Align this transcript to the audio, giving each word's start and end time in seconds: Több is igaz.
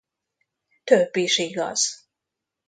Több 0.83 1.15
is 1.15 1.37
igaz. 1.37 2.09